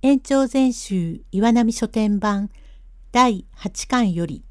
[0.00, 2.50] 延長全集岩波書店版
[3.10, 4.44] 第8巻より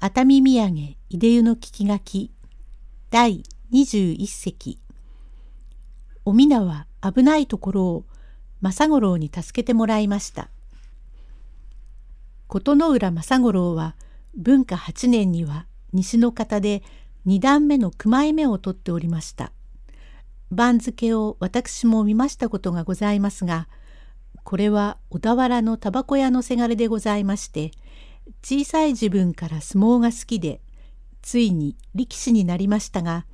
[0.00, 2.32] 熱海土産出湯の聞き書き
[3.10, 3.42] 第
[3.74, 4.80] 21席
[6.24, 8.04] おみなは危ないところを
[8.62, 10.48] 政五郎に助けてもらいました。
[12.46, 13.96] 琴ノ浦政五郎は
[14.34, 16.82] 文化8年には西の方で
[17.26, 19.52] 2段目の熊井目を取っておりました。
[20.50, 23.68] 番付を私も見ましたことがございますが
[24.44, 27.70] これは小田原のタバコ屋のせがれでございまして
[28.42, 30.60] 小さい自分から相撲が好きで
[31.22, 33.26] ついに力士になりましたが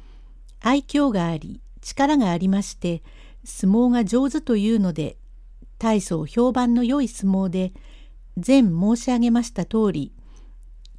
[0.61, 3.03] 愛嬌があり力がありまして
[3.45, 5.17] 相撲が上手というので
[5.79, 7.73] 大層評判の良い相撲で
[8.37, 10.13] 前申し上げました通り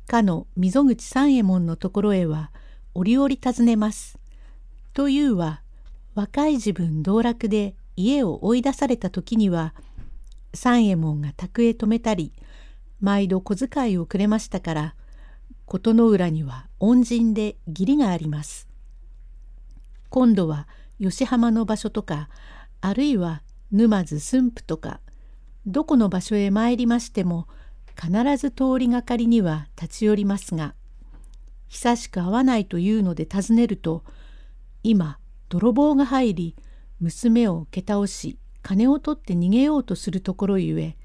[0.08, 2.52] かの溝口三右衛門のところへは
[2.95, 4.17] 折々尋ねます。
[4.94, 5.62] というは
[6.16, 9.73] 若い自分道楽で家を追い出された時には
[10.53, 12.33] 三右衛門が宅へ泊めたり
[13.02, 14.95] 毎度小遣いをくれましたから
[15.66, 18.67] 琴の浦には恩人で義理があります。
[20.09, 20.67] 今度は
[21.00, 22.30] 吉浜の場所とか
[22.81, 25.00] あるいは沼津駿府とか
[25.67, 27.47] どこの場所へ参りましても
[27.95, 30.73] 必ず通りがかりには立ち寄りますが
[31.67, 34.03] 久しく会わないというので尋ねると
[34.81, 36.55] 今泥棒が入り
[37.00, 40.97] 娘を蹴倒し金を取って逃げようとするところゆえ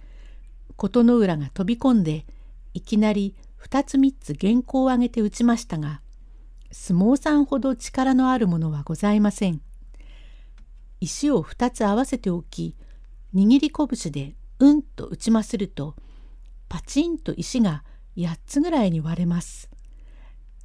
[0.76, 2.26] 琴の浦が飛び込んで
[2.72, 6.00] いきなり二つ三つ原稿を上げて打ちましたが
[6.70, 9.60] 相撲さんほど力のあるものはございません。
[11.00, 12.74] 石を二つ合わせておき
[13.34, 15.94] 握り拳でうんと打ちますると
[16.68, 17.84] パチンと石が
[18.16, 19.70] 8つぐらいに割れます。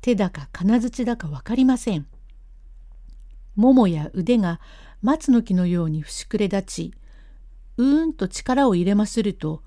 [0.02, 2.08] 手だか金槌だか分かりません。
[3.56, 4.60] ももや腕が
[5.02, 6.94] 松の木のように節くれ立ち
[7.78, 9.64] うーんと力を入れますると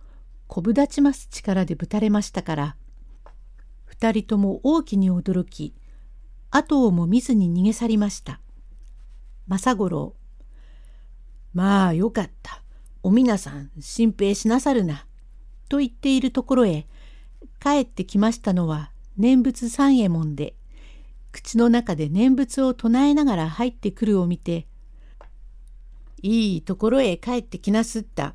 [0.46, 2.76] こぶ立ちます力でぶたれましたから
[3.84, 5.74] 二人とも大きに驚き
[6.50, 8.38] 後をも見ずに逃げ去りました。
[9.46, 10.14] 政五郎
[11.54, 12.62] まあよかった
[13.02, 15.06] お皆さん心配しなさるな
[15.68, 16.86] と言っているところへ
[17.60, 20.54] 帰ってきましたのは念仏三右衛門で
[21.32, 24.66] 口の中で念仏を唱えながら入ってくるを見て
[26.22, 28.34] いいところへ帰ってきなすった。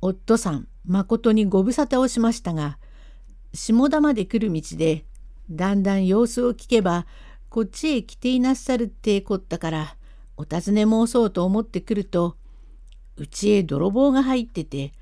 [0.00, 2.78] 夫さん、まことにご無沙汰をしましたが、
[3.54, 5.04] 下田まで来る道で、
[5.50, 7.06] だんだん様子を聞けば、
[7.48, 9.96] こっちへ来ていなっさるってこったから、
[10.36, 12.36] お尋ね申そうと思ってくると、
[13.16, 14.92] うちへ泥棒が入ってて、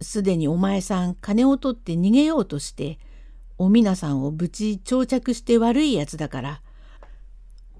[0.00, 2.98] すでにお前さん金を取って逃げようとして、
[3.58, 6.62] お皆さんをぶち長着して悪いやつだから、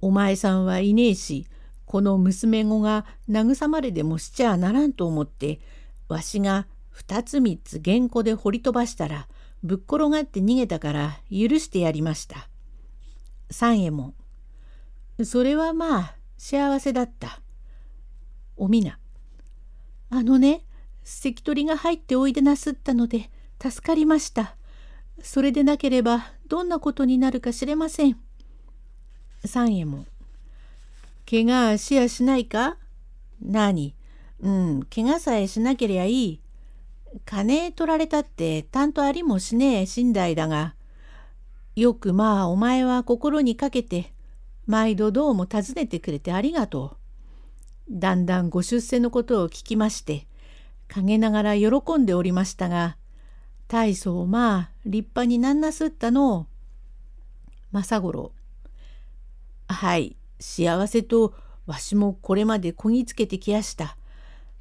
[0.00, 1.46] お前さんはいねえし、
[1.86, 5.60] この娘子が慰まれでもしちゃならんと思って
[6.08, 9.28] わしが二つ三つ原稿で掘り飛ばしたら
[9.62, 12.48] ぶっ転がって逃げたから許してやりました。
[13.50, 14.14] 三右衛門
[15.24, 17.40] それはまあ幸せだった。
[18.56, 18.98] おみな
[20.10, 20.64] あのね
[21.04, 23.30] 関取が入っておいでなすったので
[23.62, 24.56] 助かりました。
[25.22, 28.18] それでなければどんなことになるかしれません。
[29.44, 30.06] 三右衛門
[31.28, 32.76] 怪我しやしないか？
[33.44, 33.94] 何？
[34.40, 36.40] うん、怪我さえしなけりゃいい。
[37.24, 40.74] 金取られたってたんとありもしねえ寝台だが、
[41.74, 44.12] よくまあお前は心にかけて、
[44.66, 46.96] 毎度どうも訪ねてくれてありがと
[47.88, 47.98] う。
[47.98, 50.26] だんだんご出世のことを聞きまして、
[50.88, 52.96] 陰ながら喜んでおりましたが、
[53.68, 56.46] 大層まあ立派になんなすったのを。
[57.72, 58.32] 政五郎。
[59.68, 61.34] はい、幸せと
[61.66, 63.96] わしもこれまでこぎつけてきやした。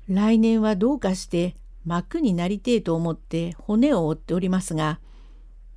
[0.07, 1.55] 来年はどうかして
[1.85, 4.99] 幕になりてえと思って骨を折っておりますが、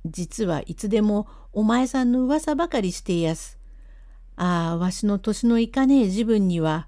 [0.05, 3.59] 実はいつでもお前さんの噂ばかりしていやす。
[4.35, 6.87] ああ、わしの年のいかねえ自分には、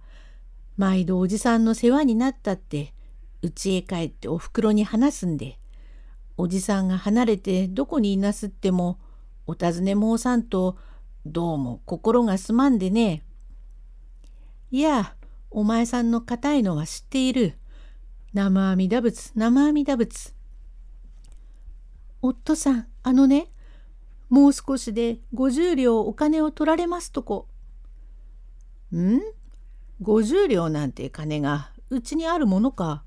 [0.77, 2.93] 毎度おじさんの世話になったって、
[3.41, 5.59] 家へ帰っておふくろに話すんで、
[6.37, 8.97] おじさんが離れてどこにいなすっても、
[9.47, 10.77] お尋ね申さんと
[11.25, 13.23] どうも心がすまんでね。
[14.71, 15.15] いや、
[15.51, 17.53] お前さんの固いのは知っている。
[18.33, 20.33] 生阿弥陀仏、生阿弥陀仏。
[22.23, 23.51] 夫さん、あのね、
[24.29, 27.47] もう少しで50両お金を取られますとこ。
[28.95, 29.19] ん
[30.01, 33.03] ?50 両なんて金がうちにあるものか。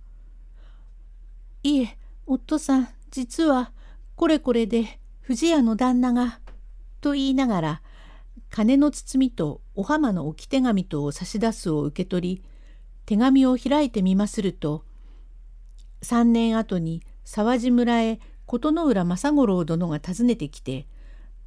[1.64, 3.72] いえ、夫さん、実は
[4.14, 6.38] これこれで藤屋の旦那が。
[7.00, 7.82] と言いながら
[8.54, 12.44] 金の包みとお浜の置き手紙とを差し出すを受け取り
[13.04, 14.84] 手紙を開いてみますると
[16.04, 20.86] 3年後に沢地村へ琴ノ浦正五郎殿が訪ねてきて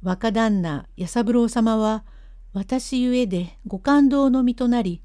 [0.02, 2.04] 若旦那弥三郎様は
[2.52, 5.00] 私ゆえでご感動の身となり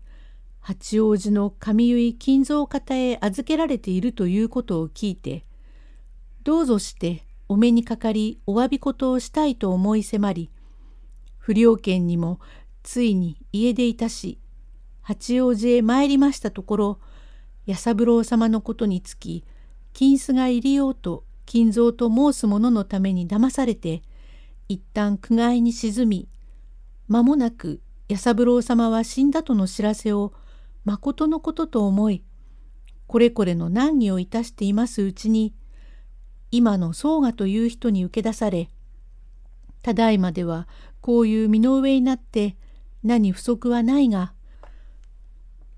[0.60, 5.46] 八王子の上結金蔵方へ預けられているということを聞いて
[6.44, 10.50] どうぞしてお目にかかりお詫び事をしたいと思い迫り
[11.44, 12.40] 不良犬にも
[12.84, 14.40] ついに家出いたし
[15.02, 17.00] 八王子へ参りましたところ
[17.66, 19.44] 弥三郎様のことにつき
[19.92, 24.04] 金子が入りようと金蔵と申す者のために騙されて
[24.70, 26.30] 一旦苦界に沈み
[27.10, 30.32] 間もなく弥三郎様は死んだとの知らせを
[30.86, 32.24] まことのことと思い
[33.06, 35.54] これこれの難儀をいたしていますうちに
[36.52, 38.70] 今の宗我という人に受け出され
[39.82, 40.70] ただいまでは
[41.04, 42.56] こういう身の上になって
[43.04, 44.34] 何不足はないが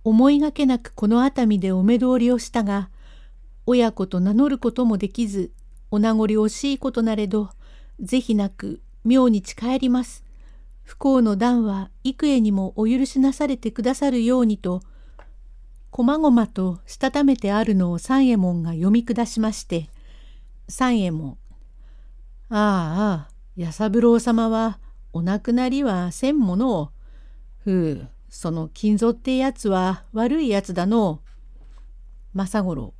[0.03, 2.89] 思いがけなくこの熱海でお目通りをしたが
[3.65, 5.51] 親子と名乗ることもできず
[5.89, 7.49] お名残惜しいことなれど
[7.99, 10.23] 是非なく妙に誓ります。
[10.83, 14.81] 不幸の段は幾重にもお許しなされてくださるようにと
[15.89, 19.89] こまごまとしたためてあるのを三右衛門が読み下しまして
[20.69, 21.37] 三右衛門
[22.49, 24.77] 「ああ弥三郎様は
[25.15, 26.91] お亡くなりはせんものを。
[27.63, 31.21] ふうその金蔵ってやつは悪いやつだの。
[32.33, 32.93] う」政五郎。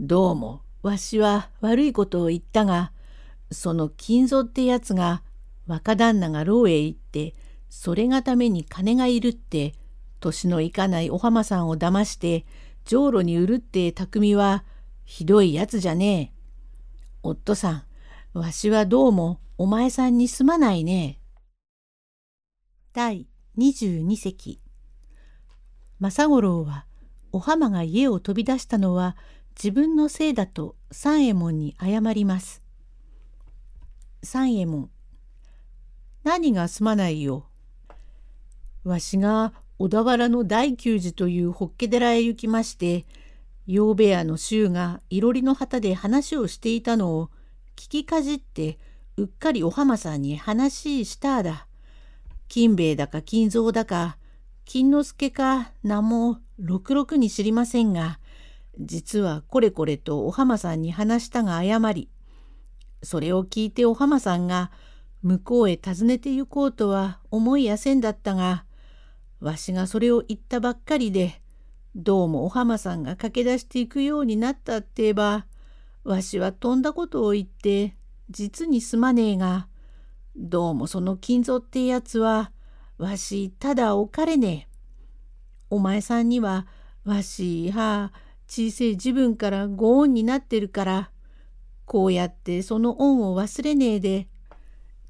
[0.00, 2.92] どうもわしは悪いことを言ったが
[3.50, 5.22] その金蔵ってやつが
[5.66, 7.34] 若旦那が牢へ行って
[7.68, 9.74] それがために金がいるって
[10.20, 12.46] 年のいかないお浜さんを騙して
[12.86, 14.64] じょうろに売るって匠は
[15.04, 16.38] ひどいやつじゃねえ。
[17.22, 17.82] 夫さん、
[18.38, 21.18] わしはどうもお前さんにすまないね。
[22.92, 23.26] 第
[23.58, 24.60] 22席
[25.98, 26.86] 政五郎は
[27.32, 29.16] お浜が家を飛び出したのは
[29.56, 32.62] 自分のせいだと三右衛門に謝ります。
[34.22, 34.88] 三右衛門
[36.22, 37.46] 何がすまないよ。
[38.84, 43.04] わしが小田原の大久寺という法華寺へ行きまして
[43.66, 47.30] 陽部屋の衆がいろりの旗で話をしていたのを
[47.78, 48.76] 聞きかじって
[49.16, 51.68] うっかりお浜さんに話しただ。
[52.48, 54.18] 金兵衛だか金蔵だか
[54.64, 58.18] 金之助か名もろくろくに知りませんが
[58.80, 62.08] 実はこれこれとお浜さんに話したが誤り
[63.02, 64.70] それを聞いてお浜さんが
[65.22, 68.64] 向こうへ訪ねて行こうとは思いやせんだったが
[69.40, 71.40] わしがそれを言ったばっかりで
[71.94, 75.46] どうもお浜さんが駆け出していくようになったってえば
[76.08, 77.94] わしは飛んだことを言って
[78.30, 79.68] 実にすまねえが
[80.36, 82.50] どうもその金蔵ってやつは
[82.96, 84.68] わしただおかれねえ。
[85.68, 86.66] お前さんには
[87.04, 88.14] わしは
[88.46, 91.10] 小せえ自分からご恩になってるから
[91.84, 94.28] こうやってその恩を忘れねえで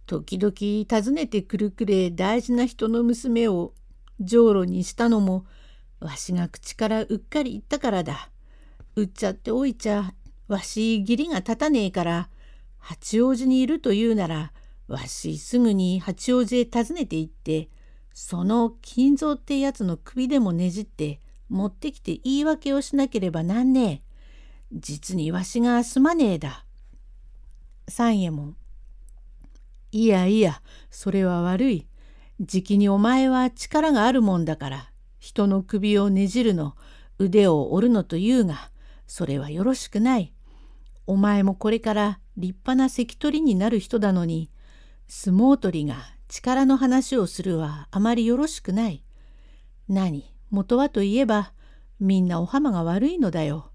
[0.07, 0.53] 時々
[0.91, 3.73] 訪ねてくるくれ大事な人の娘を
[4.19, 5.47] じょうろにしたのも
[6.01, 8.31] わしが口からうっかり言ったからだ。
[8.97, 10.13] うっちゃっておいちゃ
[10.49, 12.29] わし義理が立たねえから
[12.79, 14.53] 八王子にいるというなら
[14.87, 17.69] わしすぐに八王子へ訪ねて行って
[18.13, 24.03] その金蔵ってやつの首でもねじって持ってきて言い訳をしなければなんねえ。
[24.73, 26.65] 実にわしがすまねえだ。
[27.89, 28.57] 三右衛門
[29.93, 31.87] いやいや、それは悪い。
[32.41, 36.77] じきにお前は力があるもんだから、人の首をねじるの、
[37.19, 38.71] 腕を折るのと言うが、
[39.07, 40.35] それはよろしくない。
[41.09, 44.51] お前もこれから立派な関取になる人だのに、
[45.09, 45.97] 相撲取りが
[46.29, 49.03] 力の話をするはあまりよろしくない。
[49.89, 51.53] 何、元はといえば、
[51.99, 53.73] みんなお浜が悪いのだよ。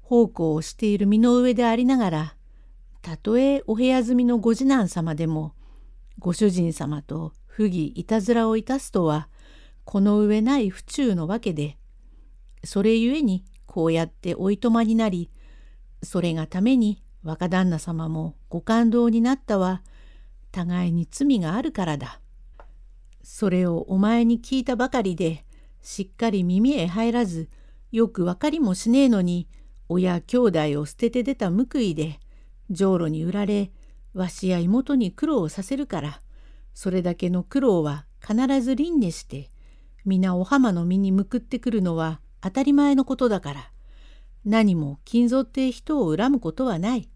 [0.00, 2.34] 奉公をしている身の上でありながら、
[3.02, 5.54] たとえお部屋住みのご次男様でも
[6.18, 9.28] ご主人様と不義いたずらをいたすとは
[9.84, 11.78] この上ない府中のわけで
[12.64, 15.30] それゆえにこうやっておいとまになり
[16.02, 19.82] それがために若旦那様もご感動になったは
[20.52, 22.20] 互いに罪があるからだ。
[23.22, 25.44] それをお前に聞いたばかりで
[25.82, 27.48] しっかり耳へ入らず
[27.92, 29.48] よく分かりもしねえのに
[29.88, 32.20] 親兄弟を捨てて出た報いで
[32.70, 33.70] じょうろに売られ
[34.14, 36.20] わしや妹に苦労をさせるから。
[36.74, 39.50] それだけの苦労は必ず輪廻して
[40.04, 43.70] 皆お浜の身に向くってくるのは当たり前のことだから。
[44.44, 47.08] 何も金蔵って人を恨むことはない。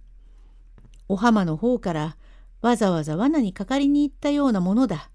[1.09, 2.17] お浜の方から
[2.61, 5.11] わざわざ罠にかかりに行ったようなものだ。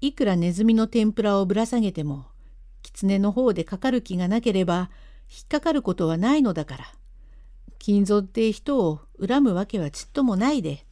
[0.00, 2.26] いくらネズミの天ぷらをぶら下げても
[2.82, 4.90] 狐の方でかかる気がなければ
[5.30, 6.84] 引っかかることはないのだから。
[7.78, 10.86] 金蔵って人を恨むわけはちっともないで。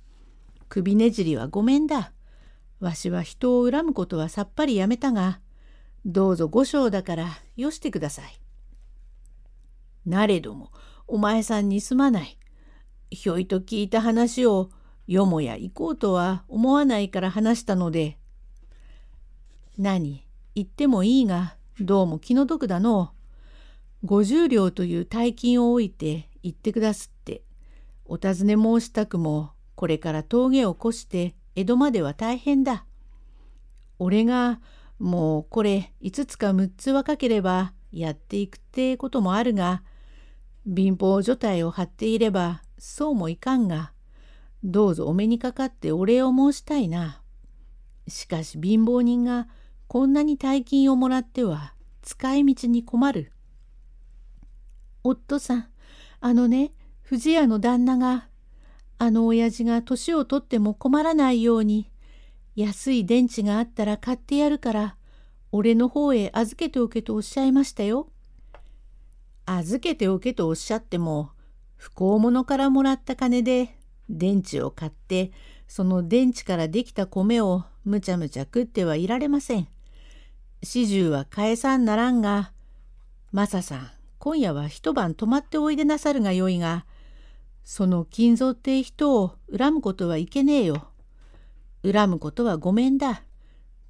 [0.68, 2.12] 首ねじりはごめんだ。
[2.80, 5.40] わしは人を恨むことはさっぱりやめたが、
[6.06, 8.40] どうぞ五章だからよしてください。
[10.06, 10.72] なれども、
[11.06, 12.38] お前さんにすまない。
[13.10, 14.70] ひょいと聞いた話を
[15.06, 18.18] よもや行こうとは思わないから話したので。
[19.76, 23.12] 何、言ってもいいが、どうも気の毒だの。
[24.04, 27.42] 五十両という大金を置いて行ってくだすって。
[28.04, 32.84] お尋ね申したくも、これから峠を越して江戸までは大変だ。
[33.98, 34.60] 俺が
[34.98, 39.82] もうこれ5つか6つ若ければやっていくってこともあるが、
[40.66, 43.92] 貧乏所帯を張っていればそうもいかんが、
[44.62, 47.22] どうぞお目にかかってお礼を申したいな。
[48.08, 49.48] しかし貧乏人が
[49.86, 53.32] こんなに大金をもらっては使い道に困る。
[55.02, 55.68] 夫さん、
[56.20, 58.28] あのね、藤屋の旦那が、
[58.98, 61.90] あの親父が年を取っても困らないように、
[62.54, 64.96] 安い電池があったら買ってやるから、
[65.52, 68.10] 俺の方へ預けておけとおっしゃいましたよ。
[69.46, 71.30] 預けておけとおっしゃっても、
[71.76, 73.76] 不幸者からもらった金で
[74.08, 75.32] 電池を買って、
[75.66, 79.68] その電池からできた米をむちゃむちゃ食ってはいられません。
[80.62, 82.52] 始終は返さんならんが、
[83.32, 86.84] マサさん、今夜は一晩泊まっておいでなさるがよいが、
[87.64, 90.88] その金蔵って人を恨むことはいけねえよ。
[91.82, 93.22] 恨むことはごめんだ。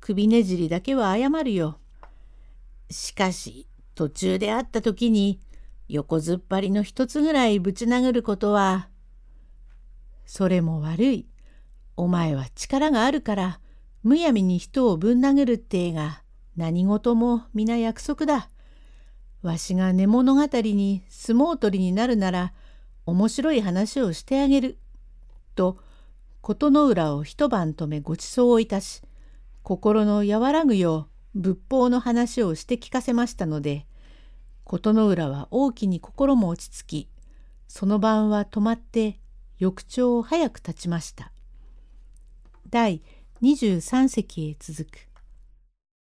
[0.01, 1.79] 首ねじりだけは謝るよ。
[2.91, 3.67] しかし、
[4.01, 5.41] 途中で会った時に、
[5.87, 8.89] 横突っ張りの一つぐらいぶち殴ることは、
[10.25, 11.27] それも悪い。
[11.99, 13.61] お前は力があるから、
[14.03, 16.23] むやみに人をぶん殴るってえが、
[16.57, 18.49] 何事も皆約束だ。
[19.43, 22.55] わしが寝物語に相撲取りになるなら
[23.05, 24.79] 面白い話をしてあげる。
[25.55, 25.77] と
[26.41, 29.03] 琴の浦を一晩止めごちそうをいたし
[29.63, 33.87] 心の和らぐよう仏法の話をして聞かせましたので
[34.71, 37.09] 琴ノ浦は大きに心も落ち着き
[37.67, 39.19] その晩は泊まって
[39.59, 41.33] 翌朝を早く立ちました。
[42.69, 43.03] 第
[43.43, 45.09] 23席へ続く